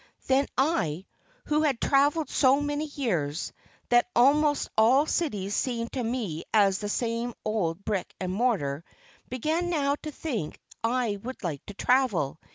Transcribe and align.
Then 0.25 0.47
I, 0.57 1.05
who 1.45 1.61
had 1.61 1.79
travelled 1.79 2.27
so 2.27 2.59
many 2.59 2.85
years, 2.85 3.53
that 3.89 4.09
almost 4.15 4.67
all 4.75 5.05
cities 5.05 5.53
seemed 5.55 5.91
to 5.91 6.03
me 6.03 6.43
as 6.55 6.79
the 6.79 6.89
same 6.89 7.35
old 7.45 7.85
brick 7.85 8.11
and 8.19 8.33
mortar, 8.33 8.83
began 9.29 9.69
now 9.69 9.93
to 10.01 10.09
think 10.11 10.59
I 10.83 11.19
would 11.21 11.43
like 11.43 11.63
to 11.67 11.75
travel. 11.75 12.39